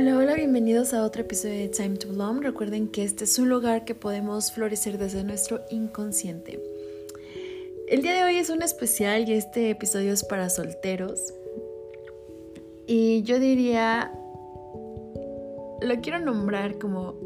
Hola, 0.00 0.16
hola, 0.16 0.34
bienvenidos 0.34 0.94
a 0.94 1.02
otro 1.02 1.22
episodio 1.22 1.58
de 1.58 1.68
Time 1.70 1.96
to 1.96 2.06
Bloom. 2.06 2.40
Recuerden 2.40 2.86
que 2.86 3.02
este 3.02 3.24
es 3.24 3.36
un 3.40 3.48
lugar 3.48 3.84
que 3.84 3.96
podemos 3.96 4.52
florecer 4.52 4.96
desde 4.96 5.24
nuestro 5.24 5.62
inconsciente. 5.70 6.62
El 7.88 8.02
día 8.02 8.12
de 8.12 8.22
hoy 8.22 8.36
es 8.36 8.48
un 8.48 8.62
especial 8.62 9.28
y 9.28 9.32
este 9.32 9.70
episodio 9.70 10.12
es 10.12 10.22
para 10.22 10.50
solteros. 10.50 11.34
Y 12.86 13.24
yo 13.24 13.40
diría, 13.40 14.12
lo 15.80 16.00
quiero 16.00 16.20
nombrar 16.20 16.78
como, 16.78 17.16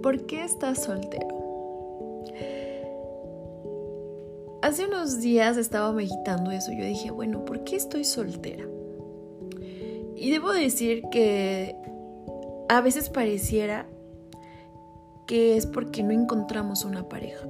¿por 0.00 0.24
qué 0.26 0.44
estás 0.44 0.84
soltero? 0.84 1.36
Hace 4.62 4.84
unos 4.84 5.20
días 5.20 5.56
estaba 5.56 5.92
meditando 5.92 6.52
eso. 6.52 6.70
Yo 6.70 6.84
dije, 6.84 7.10
bueno, 7.10 7.44
¿por 7.44 7.64
qué 7.64 7.74
estoy 7.74 8.04
soltera? 8.04 8.68
Y 10.14 10.30
debo 10.30 10.52
decir 10.52 11.02
que 11.10 11.74
a 12.70 12.80
veces 12.80 13.10
pareciera 13.10 13.88
que 15.26 15.56
es 15.56 15.66
porque 15.66 16.04
no 16.04 16.12
encontramos 16.12 16.84
una 16.84 17.08
pareja. 17.08 17.44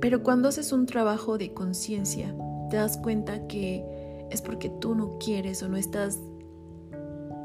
Pero 0.00 0.24
cuando 0.24 0.48
haces 0.48 0.72
un 0.72 0.86
trabajo 0.86 1.38
de 1.38 1.54
conciencia, 1.54 2.34
te 2.68 2.78
das 2.78 2.96
cuenta 2.96 3.46
que 3.46 3.84
es 4.32 4.42
porque 4.42 4.70
tú 4.70 4.96
no 4.96 5.18
quieres 5.18 5.62
o 5.62 5.68
no 5.68 5.76
estás 5.76 6.18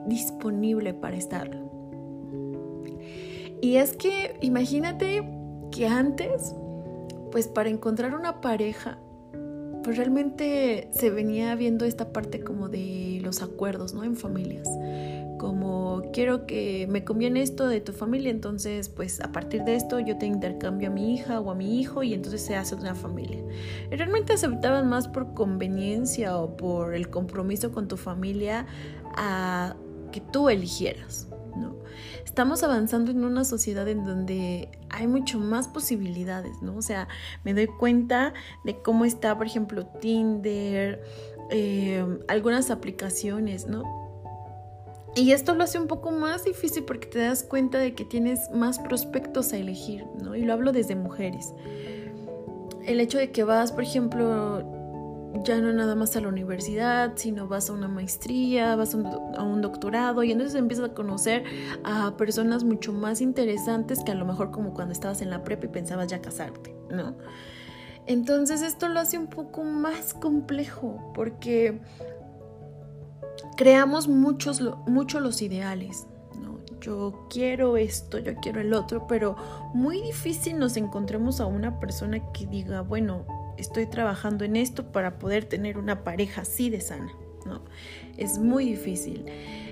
disponible 0.08 0.96
para 0.96 1.16
estarlo. 1.16 1.70
Y 3.62 3.76
es 3.76 3.96
que 3.96 4.40
imagínate 4.42 5.30
que 5.70 5.86
antes, 5.86 6.56
pues 7.32 7.48
para 7.48 7.70
encontrar 7.70 8.16
una 8.16 8.42
pareja, 8.42 8.98
pues 9.84 9.96
realmente 9.98 10.90
se 10.92 11.12
venía 11.12 11.54
viendo 11.54 11.86
esta 11.86 12.12
parte 12.12 12.44
como 12.44 12.68
de 12.68 13.20
los 13.22 13.44
acuerdos, 13.44 13.94
¿no? 13.94 14.04
En 14.04 14.16
familias 14.16 14.68
como 15.44 16.04
quiero 16.14 16.46
que 16.46 16.88
me 16.90 17.04
conviene 17.04 17.42
esto 17.42 17.68
de 17.68 17.82
tu 17.82 17.92
familia, 17.92 18.32
entonces 18.32 18.88
pues 18.88 19.20
a 19.20 19.34
partir 19.34 19.66
de 19.66 19.76
esto 19.76 20.00
yo 20.00 20.18
te 20.18 20.26
intercambio 20.26 20.88
a 20.88 20.92
mi 20.94 21.14
hija 21.14 21.42
o 21.42 21.52
a 21.52 21.54
mi 21.54 21.82
hijo 21.82 22.02
y 22.02 22.14
entonces 22.14 22.42
se 22.46 22.56
hace 22.56 22.76
una 22.76 22.96
familia. 22.96 23.44
realmente 23.92 24.32
aceptaban 24.32 24.88
más 24.88 25.10
por 25.10 25.34
conveniencia 25.34 26.38
o 26.38 26.56
por 26.56 26.96
el 26.96 27.10
compromiso 27.10 27.74
con 27.74 27.90
tu 27.90 27.98
familia 27.98 28.68
a 29.18 29.76
que 30.14 30.22
tú 30.22 30.48
eligieras. 30.48 31.28
¿no? 31.58 31.76
Estamos 32.24 32.64
avanzando 32.64 33.12
en 33.12 33.26
una 33.26 33.44
sociedad 33.44 33.86
en 33.90 34.06
donde 34.06 34.70
hay 34.90 35.08
mucho 35.08 35.40
más 35.40 35.68
posibilidades, 35.68 36.62
¿no? 36.62 36.78
O 36.78 36.82
sea, 36.82 37.10
me 37.44 37.54
doy 37.54 37.68
cuenta 37.68 38.34
de 38.64 38.82
cómo 38.82 39.04
está, 39.04 39.38
por 39.38 39.46
ejemplo, 39.46 39.86
Tinder, 40.00 41.04
eh, 41.52 42.04
algunas 42.30 42.72
aplicaciones, 42.72 43.68
¿no? 43.68 44.03
Y 45.16 45.32
esto 45.32 45.54
lo 45.54 45.64
hace 45.64 45.78
un 45.80 45.88
poco 45.88 46.12
más 46.12 46.44
difícil 46.44 46.84
porque 46.84 47.08
te 47.08 47.20
das 47.20 47.44
cuenta 47.44 47.78
de 47.78 47.94
que 47.94 48.04
tienes 48.04 48.50
más 48.52 48.80
prospectos 48.80 49.54
a 49.54 49.58
elegir, 49.58 50.06
¿no? 50.22 50.36
Y 50.36 50.44
lo 50.44 50.54
hablo 50.54 50.72
desde 50.72 50.96
mujeres. 50.96 51.54
El 52.86 53.00
hecho 53.00 53.20
de 53.20 53.32
que 53.32 53.44
vas, 53.44 53.72
por 53.72 53.84
ejemplo, 53.84 54.64
ya 55.44 55.60
no 55.60 55.72
nada 55.72 55.96
más 55.96 56.16
a 56.16 56.22
la 56.22 56.28
universidad, 56.28 57.14
sino 57.16 57.48
vas 57.48 57.70
a 57.70 57.74
una 57.74 57.88
maestría, 57.88 58.76
vas 58.76 58.94
a 58.94 58.98
un, 59.44 59.62
doctorado 59.62 60.24
y 60.24 60.32
entonces 60.32 60.56
empiezas 60.56 60.90
a 60.90 60.94
conocer 60.94 61.44
a 61.84 62.16
personas 62.18 62.64
mucho 62.64 62.92
más 62.92 63.22
interesantes 63.22 64.04
que 64.04 64.12
a 64.12 64.16
lo 64.16 64.26
mejor 64.26 64.52
como 64.52 64.74
cuando 64.74 64.94
estabas 64.94 65.22
en 65.22 65.30
la 65.30 65.44
prepa 65.44 65.66
y 65.66 65.70
pensabas 65.70 66.08
ya 66.08 66.22
casarte, 66.22 66.76
¿no? 66.90 67.16
Entonces 68.06 68.62
esto 68.62 68.90
lo 68.90 69.00
hace 69.00 69.18
un 69.18 69.28
poco 69.28 69.64
más 69.64 70.14
complejo 70.14 71.12
porque 71.14 71.80
creamos 73.56 74.08
muchos, 74.08 74.62
mucho 74.88 75.20
los 75.20 75.42
ideales. 75.42 76.08
¿no? 76.42 76.60
Yo 76.82 77.28
quiero 77.30 77.78
esto, 77.78 78.20
yo 78.20 78.36
quiero 78.36 78.62
el 78.62 78.74
otro, 78.74 79.08
pero 79.08 79.36
muy 79.74 80.02
difícil 80.02 80.60
nos 80.60 80.78
encontremos 80.78 81.40
a 81.40 81.46
una 81.46 81.80
persona 81.80 82.32
que 82.32 82.46
diga, 82.46 82.82
bueno, 82.82 83.26
estoy 83.58 83.86
trabajando 83.88 84.46
en 84.46 84.56
esto 84.56 84.92
para 84.92 85.20
poder 85.20 85.46
tener 85.46 85.78
una 85.78 86.04
pareja 86.04 86.42
así 86.42 86.70
de 86.70 86.82
sana. 86.82 87.12
¿no? 87.46 87.62
Es 88.18 88.40
muy 88.40 88.66
difícil. 88.66 89.26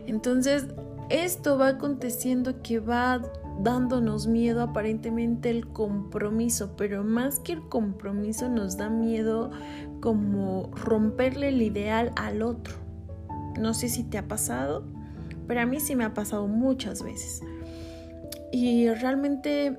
Entonces, 0.08 0.68
esto 1.10 1.58
va 1.58 1.70
aconteciendo 1.70 2.62
que 2.62 2.80
va 2.80 3.22
dándonos 3.60 4.28
miedo 4.28 4.62
aparentemente 4.62 5.50
el 5.50 5.68
compromiso, 5.68 6.76
pero 6.78 7.04
más 7.04 7.40
que 7.40 7.54
el 7.54 7.68
compromiso 7.68 8.50
nos 8.50 8.78
da 8.78 8.90
miedo 8.90 9.52
como 10.00 10.72
romperle 10.74 11.50
el 11.50 11.62
ideal 11.62 12.12
al 12.16 12.42
otro. 12.42 12.76
No 13.60 13.74
sé 13.74 13.90
si 13.90 14.04
te 14.04 14.18
ha 14.18 14.28
pasado, 14.28 14.84
pero 15.48 15.62
a 15.62 15.66
mí 15.66 15.80
sí 15.80 15.96
me 15.96 16.04
ha 16.04 16.14
pasado 16.14 16.48
muchas 16.48 17.04
veces. 17.04 17.42
Y 18.52 18.90
realmente 18.90 19.78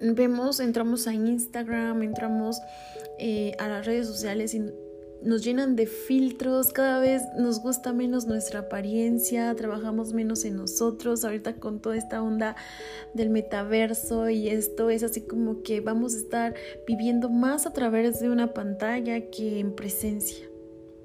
vemos, 0.00 0.60
entramos 0.60 1.06
a 1.06 1.14
Instagram, 1.14 2.02
entramos 2.02 2.60
eh, 3.18 3.52
a 3.58 3.68
las 3.68 3.86
redes 3.86 4.06
sociales 4.06 4.54
y 4.54 4.70
nos 5.22 5.42
llenan 5.42 5.76
de 5.76 5.86
filtros, 5.86 6.72
cada 6.72 7.00
vez 7.00 7.22
nos 7.36 7.60
gusta 7.60 7.92
menos 7.92 8.26
nuestra 8.26 8.60
apariencia, 8.60 9.54
trabajamos 9.54 10.12
menos 10.12 10.44
en 10.44 10.56
nosotros, 10.56 11.24
ahorita 11.24 11.56
con 11.56 11.80
toda 11.80 11.96
esta 11.96 12.22
onda 12.22 12.54
del 13.14 13.30
metaverso 13.30 14.28
y 14.28 14.48
esto 14.48 14.90
es 14.90 15.02
así 15.02 15.22
como 15.22 15.62
que 15.62 15.80
vamos 15.80 16.14
a 16.14 16.18
estar 16.18 16.54
viviendo 16.86 17.30
más 17.30 17.66
a 17.66 17.72
través 17.72 18.20
de 18.20 18.30
una 18.30 18.52
pantalla 18.52 19.30
que 19.30 19.58
en 19.58 19.74
presencia. 19.74 20.46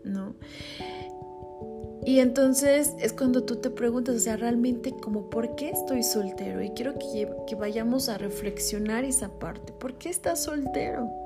¿No? 0.03 0.35
Y 2.03 2.19
entonces 2.19 2.95
es 2.99 3.13
cuando 3.13 3.43
tú 3.43 3.57
te 3.57 3.69
preguntas, 3.69 4.15
o 4.15 4.19
sea, 4.19 4.35
realmente 4.35 4.91
como, 4.91 5.29
¿por 5.29 5.55
qué 5.55 5.69
estoy 5.69 6.01
soltero? 6.01 6.61
Y 6.63 6.71
quiero 6.71 6.97
que, 6.97 7.29
que 7.45 7.55
vayamos 7.55 8.09
a 8.09 8.17
reflexionar 8.17 9.03
esa 9.03 9.29
parte. 9.37 9.71
¿Por 9.73 9.99
qué 9.99 10.09
estás 10.09 10.43
soltero? 10.43 11.20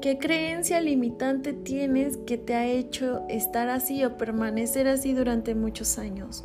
¿Qué 0.00 0.18
creencia 0.18 0.80
limitante 0.80 1.52
tienes 1.52 2.16
que 2.18 2.38
te 2.38 2.54
ha 2.54 2.66
hecho 2.66 3.22
estar 3.28 3.68
así 3.68 4.04
o 4.04 4.16
permanecer 4.16 4.88
así 4.88 5.12
durante 5.12 5.54
muchos 5.54 5.98
años? 5.98 6.44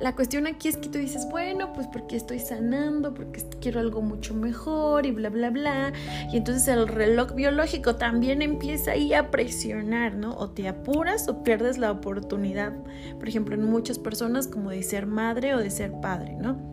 La 0.00 0.14
cuestión 0.14 0.46
aquí 0.46 0.68
es 0.68 0.76
que 0.76 0.88
tú 0.88 0.98
dices, 0.98 1.28
bueno, 1.30 1.72
pues 1.72 1.86
porque 1.86 2.16
estoy 2.16 2.38
sanando, 2.38 3.14
porque 3.14 3.42
quiero 3.60 3.80
algo 3.80 4.02
mucho 4.02 4.34
mejor 4.34 5.06
y 5.06 5.12
bla, 5.12 5.30
bla, 5.30 5.50
bla. 5.50 5.92
Y 6.32 6.36
entonces 6.36 6.68
el 6.68 6.88
reloj 6.88 7.34
biológico 7.34 7.96
también 7.96 8.42
empieza 8.42 8.92
ahí 8.92 9.14
a 9.14 9.30
presionar, 9.30 10.14
¿no? 10.14 10.36
O 10.36 10.50
te 10.50 10.68
apuras 10.68 11.28
o 11.28 11.42
pierdes 11.42 11.78
la 11.78 11.90
oportunidad, 11.90 12.72
por 13.18 13.28
ejemplo, 13.28 13.54
en 13.54 13.64
muchas 13.64 13.98
personas 13.98 14.48
como 14.48 14.70
de 14.70 14.82
ser 14.82 15.06
madre 15.06 15.54
o 15.54 15.58
de 15.58 15.70
ser 15.70 15.92
padre, 16.00 16.34
¿no? 16.34 16.71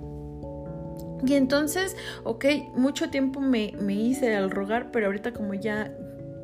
Y 1.26 1.34
entonces, 1.34 1.96
ok, 2.24 2.46
mucho 2.76 3.10
tiempo 3.10 3.42
me, 3.42 3.74
me 3.80 3.94
hice 3.94 4.36
al 4.36 4.52
rogar, 4.52 4.92
pero 4.92 5.08
ahorita 5.08 5.34
como 5.34 5.54
ya 5.54 5.94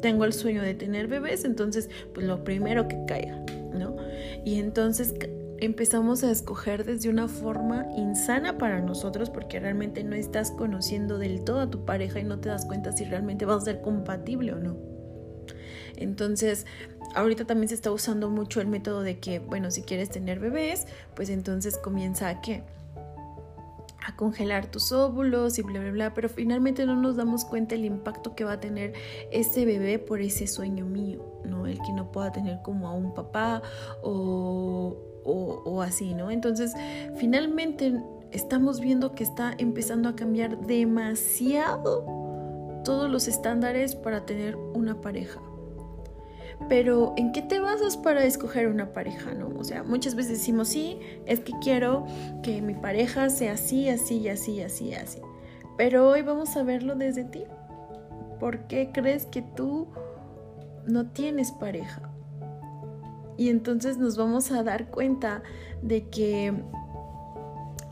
tengo 0.02 0.26
el 0.26 0.34
sueño 0.34 0.62
de 0.62 0.74
tener 0.74 1.08
bebés, 1.08 1.46
entonces 1.46 1.90
pues 2.14 2.28
lo 2.28 2.44
primero 2.44 2.88
que 2.88 2.98
caiga, 3.08 3.44
¿no? 3.74 3.96
Y 4.44 4.60
entonces 4.60 5.16
empezamos 5.60 6.24
a 6.24 6.32
escoger 6.32 6.86
desde 6.86 7.10
una 7.10 7.28
forma 7.28 7.88
insana 7.96 8.58
para 8.58 8.82
nosotros 8.82 9.30
porque 9.30 9.60
realmente 9.60 10.04
no 10.04 10.16
estás 10.16 10.52
conociendo 10.52 11.18
del 11.18 11.44
todo 11.44 11.62
a 11.62 11.70
tu 11.70 11.86
pareja 11.86 12.20
y 12.20 12.24
no 12.24 12.40
te 12.40 12.50
das 12.50 12.66
cuenta 12.66 12.92
si 12.92 13.06
realmente 13.06 13.46
vas 13.46 13.64
a 13.64 13.66
ser 13.66 13.82
compatible 13.82 14.54
o 14.54 14.60
no. 14.60 14.78
Entonces, 15.96 16.66
ahorita 17.16 17.46
también 17.46 17.70
se 17.70 17.76
está 17.76 17.92
usando 17.92 18.30
mucho 18.30 18.60
el 18.60 18.68
método 18.68 19.02
de 19.02 19.20
que, 19.20 19.40
bueno, 19.40 19.72
si 19.72 19.82
quieres 19.82 20.10
tener 20.10 20.40
bebés, 20.40 20.88
pues 21.16 21.30
entonces 21.30 21.78
comienza 21.78 22.28
a 22.30 22.42
qué? 22.42 22.64
A 24.06 24.16
congelar 24.16 24.68
tus 24.68 24.92
óvulos 24.92 25.58
y 25.58 25.64
bla, 25.64 25.80
bla, 25.80 25.92
bla, 25.92 26.14
pero 26.14 26.30
finalmente 26.30 26.86
no 26.86 26.96
nos 26.96 27.16
damos 27.16 27.44
cuenta 27.44 27.76
el 27.76 27.86
impacto 27.86 28.36
que 28.36 28.44
va 28.44 28.54
a 28.54 28.60
tener 28.60 28.94
ese 29.32 29.66
bebé 29.66 29.98
por 29.98 30.22
ese 30.22 30.46
sueño 30.48 30.86
mío, 30.86 31.42
¿no? 31.44 31.66
El 31.66 31.80
que 31.80 31.92
no 31.92 32.12
pueda 32.12 32.32
tener 32.32 32.62
como 32.62 32.88
a 32.88 32.94
un 32.94 33.14
papá 33.14 33.64
o, 34.04 34.96
o, 35.24 35.82
así, 35.82 36.14
¿no? 36.14 36.30
Entonces, 36.30 36.74
finalmente 37.18 38.00
estamos 38.32 38.80
viendo 38.80 39.14
que 39.14 39.24
está 39.24 39.56
empezando 39.58 40.10
a 40.10 40.16
cambiar 40.16 40.60
demasiado 40.68 42.06
todos 42.84 43.10
los 43.10 43.28
estándares 43.28 43.96
para 43.96 44.26
tener 44.26 44.56
una 44.56 45.02
pareja. 45.02 45.42
Pero 46.70 47.14
¿en 47.18 47.32
qué 47.32 47.42
te 47.42 47.60
basas 47.60 47.98
para 47.98 48.24
escoger 48.24 48.68
una 48.68 48.94
pareja, 48.94 49.34
no? 49.34 49.50
O 49.60 49.64
sea, 49.64 49.84
muchas 49.84 50.16
veces 50.16 50.40
decimos, 50.40 50.70
sí, 50.70 51.00
es 51.26 51.40
que 51.40 51.54
quiero 51.62 52.06
que 52.44 52.62
mi 52.62 52.74
pareja 52.74 53.30
sea 53.30 53.54
así, 53.54 53.90
así, 53.90 54.28
así, 54.30 54.62
así, 54.62 54.94
así. 54.94 55.20
Pero 55.78 56.10
hoy 56.10 56.22
vamos 56.22 56.56
a 56.56 56.64
verlo 56.64 56.96
desde 56.96 57.26
ti. 57.26 57.44
¿Por 58.40 58.68
qué 58.68 58.92
crees 58.94 59.26
que 59.26 59.42
tú 59.42 59.88
no 60.86 61.08
tienes 61.08 61.52
pareja? 61.52 62.10
Y 63.38 63.50
entonces 63.50 63.98
nos 63.98 64.18
vamos 64.18 64.52
a 64.52 64.64
dar 64.64 64.90
cuenta 64.90 65.44
de 65.82 66.10
que 66.10 66.54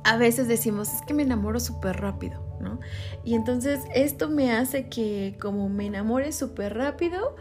a 0.03 0.17
veces 0.17 0.47
decimos, 0.47 0.94
es 0.94 1.01
que 1.01 1.13
me 1.13 1.23
enamoro 1.23 1.59
súper 1.59 2.01
rápido, 2.01 2.41
¿no? 2.59 2.79
Y 3.23 3.35
entonces 3.35 3.81
esto 3.95 4.29
me 4.29 4.51
hace 4.51 4.89
que 4.89 5.38
como 5.39 5.69
me 5.69 5.85
enamore 5.85 6.31
súper 6.31 6.75
rápido, 6.75 7.35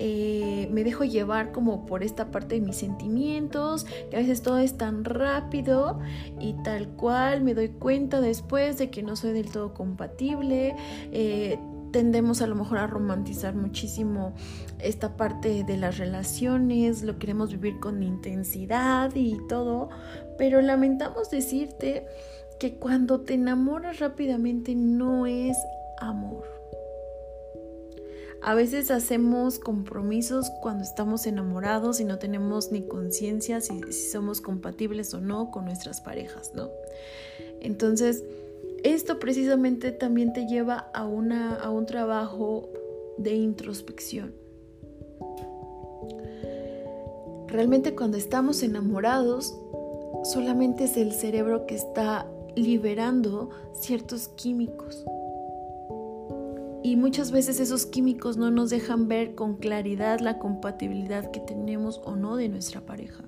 eh, 0.00 0.68
me 0.72 0.84
dejo 0.84 1.04
llevar 1.04 1.52
como 1.52 1.86
por 1.86 2.02
esta 2.02 2.30
parte 2.30 2.56
de 2.56 2.60
mis 2.60 2.76
sentimientos, 2.76 3.84
que 4.10 4.16
a 4.16 4.20
veces 4.20 4.42
todo 4.42 4.58
es 4.58 4.76
tan 4.76 5.04
rápido 5.04 6.00
y 6.40 6.54
tal 6.64 6.88
cual 6.88 7.42
me 7.42 7.54
doy 7.54 7.68
cuenta 7.68 8.20
después 8.20 8.78
de 8.78 8.90
que 8.90 9.02
no 9.02 9.14
soy 9.14 9.32
del 9.32 9.50
todo 9.50 9.74
compatible. 9.74 10.74
Eh, 11.12 11.58
tendemos 11.92 12.42
a 12.42 12.46
lo 12.46 12.54
mejor 12.54 12.78
a 12.78 12.86
romantizar 12.86 13.54
muchísimo 13.54 14.34
esta 14.78 15.16
parte 15.16 15.64
de 15.64 15.76
las 15.76 15.98
relaciones, 15.98 17.02
lo 17.02 17.18
queremos 17.18 17.50
vivir 17.50 17.80
con 17.80 18.02
intensidad 18.02 19.14
y 19.14 19.38
todo, 19.48 19.88
pero 20.36 20.60
lamentamos 20.60 21.30
decirte 21.30 22.06
que 22.58 22.74
cuando 22.74 23.20
te 23.20 23.34
enamoras 23.34 24.00
rápidamente 24.00 24.74
no 24.74 25.26
es 25.26 25.56
amor. 25.98 26.58
A 28.40 28.54
veces 28.54 28.90
hacemos 28.92 29.58
compromisos 29.58 30.50
cuando 30.62 30.84
estamos 30.84 31.26
enamorados 31.26 31.98
y 31.98 32.04
no 32.04 32.18
tenemos 32.18 32.70
ni 32.70 32.86
conciencia 32.86 33.60
si, 33.60 33.80
somos 33.92 34.40
compatibles 34.40 35.12
o 35.12 35.20
no 35.20 35.50
con 35.50 35.64
nuestras 35.64 36.00
parejas, 36.00 36.52
¿no? 36.54 36.70
Entonces, 37.60 38.22
esto 38.84 39.18
precisamente 39.18 39.92
también 39.92 40.32
te 40.32 40.46
lleva 40.46 40.90
a, 40.94 41.06
una, 41.06 41.54
a 41.54 41.70
un 41.70 41.86
trabajo 41.86 42.68
de 43.16 43.34
introspección. 43.34 44.34
Realmente 47.48 47.94
cuando 47.94 48.18
estamos 48.18 48.62
enamorados, 48.62 49.58
solamente 50.24 50.84
es 50.84 50.96
el 50.96 51.12
cerebro 51.12 51.66
que 51.66 51.74
está 51.74 52.26
liberando 52.54 53.50
ciertos 53.72 54.28
químicos. 54.28 55.04
Y 56.82 56.96
muchas 56.96 57.32
veces 57.32 57.58
esos 57.60 57.86
químicos 57.86 58.36
no 58.36 58.50
nos 58.50 58.70
dejan 58.70 59.08
ver 59.08 59.34
con 59.34 59.56
claridad 59.56 60.20
la 60.20 60.38
compatibilidad 60.38 61.30
que 61.30 61.40
tenemos 61.40 62.00
o 62.04 62.16
no 62.16 62.36
de 62.36 62.48
nuestra 62.48 62.82
pareja. 62.82 63.24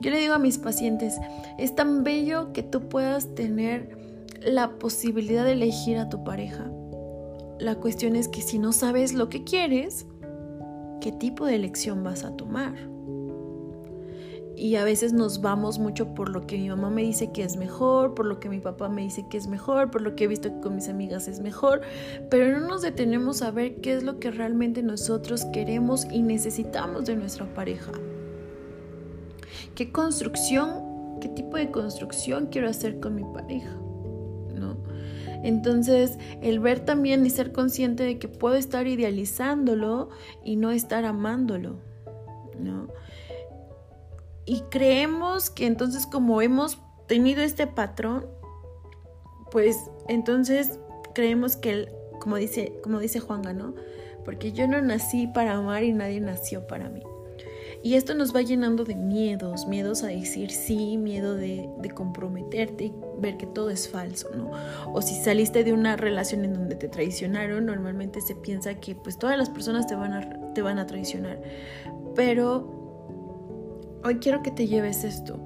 Yo 0.00 0.10
le 0.10 0.18
digo 0.18 0.34
a 0.34 0.38
mis 0.38 0.58
pacientes, 0.58 1.16
es 1.58 1.74
tan 1.74 2.04
bello 2.04 2.52
que 2.52 2.62
tú 2.62 2.88
puedas 2.88 3.34
tener 3.34 4.09
la 4.40 4.78
posibilidad 4.78 5.44
de 5.44 5.52
elegir 5.52 5.98
a 5.98 6.08
tu 6.08 6.24
pareja. 6.24 6.70
La 7.58 7.74
cuestión 7.74 8.16
es 8.16 8.28
que 8.28 8.40
si 8.40 8.58
no 8.58 8.72
sabes 8.72 9.12
lo 9.12 9.28
que 9.28 9.44
quieres, 9.44 10.06
¿qué 11.00 11.12
tipo 11.12 11.44
de 11.44 11.56
elección 11.56 12.02
vas 12.02 12.24
a 12.24 12.36
tomar? 12.36 12.74
Y 14.56 14.76
a 14.76 14.84
veces 14.84 15.12
nos 15.12 15.40
vamos 15.40 15.78
mucho 15.78 16.14
por 16.14 16.28
lo 16.28 16.46
que 16.46 16.58
mi 16.58 16.68
mamá 16.68 16.90
me 16.90 17.02
dice 17.02 17.32
que 17.32 17.42
es 17.42 17.56
mejor, 17.56 18.14
por 18.14 18.26
lo 18.26 18.40
que 18.40 18.50
mi 18.50 18.60
papá 18.60 18.88
me 18.88 19.02
dice 19.02 19.26
que 19.30 19.38
es 19.38 19.46
mejor, 19.46 19.90
por 19.90 20.02
lo 20.02 20.16
que 20.16 20.24
he 20.24 20.26
visto 20.26 20.52
que 20.52 20.60
con 20.60 20.74
mis 20.74 20.88
amigas 20.88 21.28
es 21.28 21.40
mejor, 21.40 21.80
pero 22.30 22.58
no 22.58 22.66
nos 22.66 22.82
detenemos 22.82 23.40
a 23.42 23.50
ver 23.50 23.76
qué 23.76 23.94
es 23.94 24.02
lo 24.02 24.18
que 24.18 24.30
realmente 24.30 24.82
nosotros 24.82 25.46
queremos 25.46 26.06
y 26.10 26.20
necesitamos 26.22 27.06
de 27.06 27.16
nuestra 27.16 27.46
pareja. 27.54 27.92
¿Qué 29.74 29.92
construcción, 29.92 31.18
qué 31.20 31.28
tipo 31.28 31.56
de 31.56 31.70
construcción 31.70 32.48
quiero 32.50 32.68
hacer 32.68 33.00
con 33.00 33.14
mi 33.14 33.24
pareja? 33.24 33.78
Entonces, 35.42 36.18
el 36.42 36.60
ver 36.60 36.80
también 36.80 37.24
y 37.24 37.30
ser 37.30 37.52
consciente 37.52 38.02
de 38.04 38.18
que 38.18 38.28
puedo 38.28 38.54
estar 38.56 38.86
idealizándolo 38.86 40.10
y 40.44 40.56
no 40.56 40.70
estar 40.70 41.04
amándolo, 41.04 41.78
¿no? 42.58 42.88
Y 44.44 44.62
creemos 44.70 45.50
que 45.50 45.66
entonces 45.66 46.06
como 46.06 46.42
hemos 46.42 46.78
tenido 47.06 47.42
este 47.42 47.66
patrón, 47.66 48.26
pues 49.50 49.76
entonces 50.08 50.78
creemos 51.14 51.56
que, 51.56 51.88
como 52.20 52.36
dice, 52.36 52.74
como 52.82 52.98
dice 52.98 53.20
Juanga, 53.20 53.52
¿no? 53.52 53.74
Porque 54.24 54.52
yo 54.52 54.66
no 54.66 54.80
nací 54.82 55.26
para 55.26 55.54
amar 55.54 55.84
y 55.84 55.92
nadie 55.92 56.20
nació 56.20 56.66
para 56.66 56.88
mí. 56.88 57.02
Y 57.82 57.94
esto 57.94 58.14
nos 58.14 58.34
va 58.34 58.42
llenando 58.42 58.84
de 58.84 58.94
miedos, 58.94 59.66
miedos 59.66 60.02
a 60.02 60.08
decir 60.08 60.50
sí, 60.50 60.98
miedo 60.98 61.34
de, 61.34 61.70
comprometerte 61.94 62.84
y 62.84 62.94
ver 63.18 63.38
que 63.38 63.46
todo 63.46 63.70
es 63.70 63.88
falso, 63.88 64.28
¿no? 64.34 64.50
O 64.92 65.00
si 65.00 65.14
saliste 65.14 65.64
de 65.64 65.72
una 65.72 65.96
relación 65.96 66.44
en 66.44 66.52
donde 66.52 66.76
te 66.76 66.88
traicionaron, 66.88 67.64
normalmente 67.64 68.20
se 68.20 68.34
piensa 68.34 68.74
que 68.74 68.94
pues 68.94 69.18
todas 69.18 69.38
las 69.38 69.48
personas 69.48 69.86
te 69.86 69.94
van 69.94 70.12
a, 70.12 70.52
te 70.52 70.60
van 70.60 70.78
a 70.78 70.86
traicionar. 70.86 71.40
Pero 72.14 74.00
hoy 74.04 74.16
quiero 74.16 74.42
que 74.42 74.50
te 74.50 74.66
lleves 74.66 75.04
esto. 75.04 75.40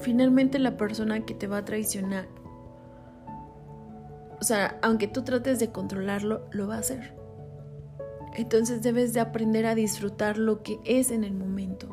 Finalmente 0.00 0.60
la 0.60 0.76
persona 0.76 1.24
que 1.24 1.34
te 1.34 1.48
va 1.48 1.58
a 1.58 1.64
traicionar, 1.64 2.28
o 4.40 4.44
sea, 4.44 4.78
aunque 4.82 5.08
tú 5.08 5.22
trates 5.22 5.58
de 5.58 5.72
controlarlo, 5.72 6.46
lo 6.52 6.68
va 6.68 6.76
a 6.76 6.78
hacer. 6.78 7.21
Entonces 8.34 8.82
debes 8.82 9.12
de 9.12 9.20
aprender 9.20 9.66
a 9.66 9.74
disfrutar 9.74 10.38
lo 10.38 10.62
que 10.62 10.80
es 10.84 11.10
en 11.10 11.24
el 11.24 11.34
momento, 11.34 11.88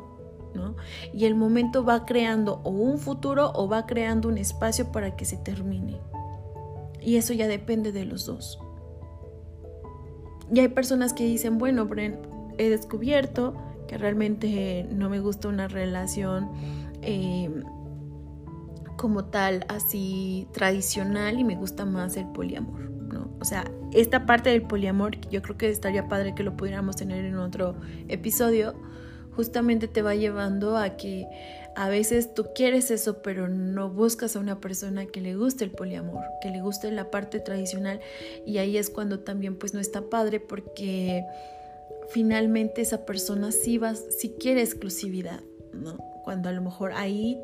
¿no? 0.54 0.76
Y 1.12 1.26
el 1.26 1.34
momento 1.34 1.84
va 1.84 2.06
creando 2.06 2.60
o 2.64 2.70
un 2.70 2.98
futuro 2.98 3.52
o 3.54 3.68
va 3.68 3.86
creando 3.86 4.28
un 4.28 4.38
espacio 4.38 4.90
para 4.90 5.16
que 5.16 5.24
se 5.24 5.36
termine. 5.36 6.00
Y 7.00 7.16
eso 7.16 7.32
ya 7.32 7.48
depende 7.48 7.92
de 7.92 8.04
los 8.04 8.26
dos. 8.26 8.58
Y 10.52 10.60
hay 10.60 10.68
personas 10.68 11.12
que 11.12 11.24
dicen, 11.24 11.58
bueno, 11.58 11.86
Bren, 11.86 12.18
he 12.58 12.68
descubierto 12.68 13.54
que 13.86 13.98
realmente 13.98 14.86
no 14.90 15.08
me 15.08 15.20
gusta 15.20 15.48
una 15.48 15.68
relación 15.68 16.50
eh, 17.02 17.50
como 18.96 19.24
tal, 19.24 19.64
así 19.68 20.46
tradicional 20.52 21.38
y 21.38 21.44
me 21.44 21.56
gusta 21.56 21.84
más 21.84 22.16
el 22.16 22.26
poliamor. 22.26 22.99
O 23.40 23.44
sea, 23.44 23.70
esta 23.92 24.26
parte 24.26 24.50
del 24.50 24.62
poliamor, 24.62 25.20
yo 25.30 25.42
creo 25.42 25.56
que 25.56 25.68
estaría 25.68 26.08
padre 26.08 26.34
que 26.34 26.42
lo 26.42 26.56
pudiéramos 26.56 26.96
tener 26.96 27.24
en 27.24 27.36
otro 27.36 27.74
episodio, 28.08 28.74
justamente 29.32 29.88
te 29.88 30.02
va 30.02 30.14
llevando 30.14 30.76
a 30.76 30.96
que 30.96 31.26
a 31.76 31.88
veces 31.88 32.34
tú 32.34 32.48
quieres 32.54 32.90
eso, 32.90 33.22
pero 33.22 33.48
no 33.48 33.90
buscas 33.90 34.36
a 34.36 34.40
una 34.40 34.60
persona 34.60 35.06
que 35.06 35.20
le 35.20 35.36
guste 35.36 35.64
el 35.64 35.70
poliamor, 35.70 36.24
que 36.42 36.50
le 36.50 36.60
guste 36.60 36.90
la 36.90 37.10
parte 37.10 37.40
tradicional 37.40 38.00
y 38.44 38.58
ahí 38.58 38.76
es 38.76 38.90
cuando 38.90 39.20
también 39.20 39.56
pues 39.56 39.72
no 39.72 39.80
está 39.80 40.02
padre 40.02 40.40
porque 40.40 41.24
finalmente 42.10 42.82
esa 42.82 43.06
persona 43.06 43.52
sí 43.52 43.78
va, 43.78 43.94
sí 43.94 44.34
quiere 44.38 44.62
exclusividad, 44.62 45.40
¿no? 45.72 45.96
Cuando 46.24 46.48
a 46.48 46.52
lo 46.52 46.60
mejor 46.60 46.92
ahí 46.92 47.40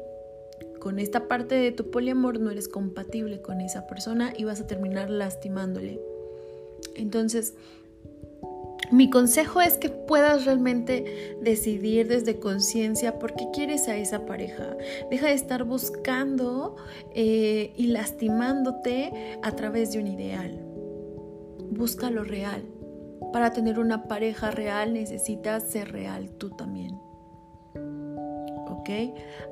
con 0.87 1.01
esta 1.01 1.27
parte 1.27 1.57
de 1.57 1.73
tu 1.73 1.91
poliamor 1.91 2.39
no 2.39 2.49
eres 2.49 2.69
compatible 2.69 3.43
con 3.43 3.61
esa 3.61 3.89
persona 3.89 4.33
y 4.37 4.45
vas 4.45 4.61
a 4.61 4.69
terminar 4.69 5.11
lastimándole. 5.11 6.01
Entonces, 6.95 7.55
mi 8.93 9.11
consejo 9.11 9.61
es 9.61 9.79
que 9.79 9.89
puedas 9.89 10.45
realmente 10.45 11.37
decidir 11.43 12.07
desde 12.07 12.39
conciencia 12.39 13.19
por 13.19 13.35
qué 13.35 13.49
quieres 13.53 13.89
a 13.89 13.97
esa 13.97 14.27
pareja. 14.27 14.77
Deja 15.11 15.27
de 15.27 15.33
estar 15.33 15.65
buscando 15.65 16.77
eh, 17.13 17.73
y 17.77 17.89
lastimándote 17.89 19.41
a 19.43 19.51
través 19.57 19.91
de 19.91 19.99
un 19.99 20.07
ideal. 20.07 20.53
Busca 21.69 22.13
lo 22.13 22.23
real. 22.23 22.63
Para 23.33 23.53
tener 23.53 23.81
una 23.81 24.05
pareja 24.05 24.53
real 24.53 24.93
necesitas 24.93 25.65
ser 25.65 25.91
real 25.91 26.31
tú 26.39 26.51
también. 26.51 26.93
¿Ok? 28.69 28.91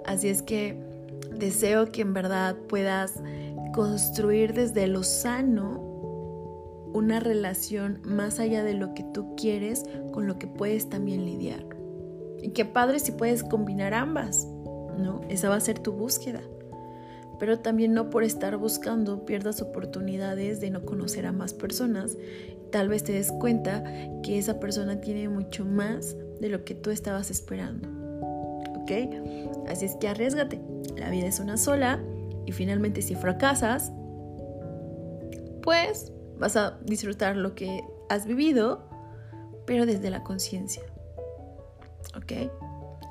Así 0.04 0.28
es 0.28 0.40
que 0.40 0.93
Deseo 1.38 1.90
que 1.90 2.02
en 2.02 2.14
verdad 2.14 2.56
puedas 2.68 3.20
construir 3.72 4.54
desde 4.54 4.86
lo 4.86 5.02
sano 5.02 5.94
una 6.94 7.18
relación 7.18 8.00
más 8.04 8.38
allá 8.38 8.62
de 8.62 8.74
lo 8.74 8.94
que 8.94 9.02
tú 9.02 9.34
quieres 9.36 9.84
con 10.12 10.28
lo 10.28 10.38
que 10.38 10.46
puedes 10.46 10.88
también 10.88 11.24
lidiar. 11.24 11.66
Y 12.40 12.50
qué 12.50 12.64
padre 12.64 13.00
si 13.00 13.10
puedes 13.10 13.42
combinar 13.42 13.94
ambas, 13.94 14.46
¿no? 14.96 15.22
Esa 15.28 15.48
va 15.48 15.56
a 15.56 15.60
ser 15.60 15.80
tu 15.80 15.92
búsqueda. 15.92 16.40
Pero 17.40 17.58
también 17.58 17.94
no 17.94 18.10
por 18.10 18.22
estar 18.22 18.56
buscando 18.58 19.24
pierdas 19.24 19.60
oportunidades 19.60 20.60
de 20.60 20.70
no 20.70 20.84
conocer 20.84 21.26
a 21.26 21.32
más 21.32 21.52
personas. 21.52 22.16
Tal 22.70 22.88
vez 22.88 23.02
te 23.02 23.12
des 23.12 23.32
cuenta 23.32 23.82
que 24.22 24.38
esa 24.38 24.60
persona 24.60 25.00
tiene 25.00 25.28
mucho 25.28 25.64
más 25.64 26.16
de 26.40 26.48
lo 26.48 26.64
que 26.64 26.76
tú 26.76 26.90
estabas 26.90 27.30
esperando. 27.30 27.88
¿Ok? 28.80 28.92
Así 29.68 29.86
es 29.86 29.96
que 29.96 30.06
arriesgate. 30.06 30.73
La 31.04 31.10
vida 31.10 31.26
es 31.26 31.38
una 31.38 31.58
sola 31.58 32.00
y 32.46 32.52
finalmente 32.52 33.02
si 33.02 33.14
fracasas, 33.14 33.92
pues 35.62 36.12
vas 36.38 36.56
a 36.56 36.78
disfrutar 36.82 37.36
lo 37.36 37.54
que 37.54 37.84
has 38.08 38.24
vivido, 38.24 38.88
pero 39.66 39.84
desde 39.84 40.08
la 40.08 40.22
conciencia. 40.22 40.82
¿Ok? 42.16 42.50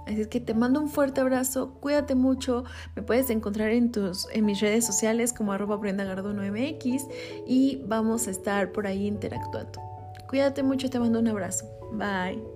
Así 0.07 0.21
es 0.21 0.27
que 0.27 0.39
te 0.39 0.55
mando 0.55 0.81
un 0.81 0.89
fuerte 0.89 1.21
abrazo, 1.21 1.75
cuídate 1.81 2.15
mucho, 2.15 2.63
me 2.95 3.03
puedes 3.03 3.29
encontrar 3.29 3.69
en, 3.69 3.91
tus, 3.91 4.27
en 4.33 4.43
mis 4.43 4.59
redes 4.59 4.87
sociales 4.87 5.31
como 5.31 5.53
arroba 5.53 5.77
MX 5.77 7.05
y 7.45 7.83
vamos 7.85 8.27
a 8.27 8.31
estar 8.31 8.71
por 8.71 8.87
ahí 8.87 9.05
interactuando. 9.05 9.79
Cuídate 10.27 10.63
mucho, 10.63 10.89
te 10.89 10.99
mando 10.99 11.19
un 11.19 11.27
abrazo. 11.27 11.67
Bye. 11.93 12.52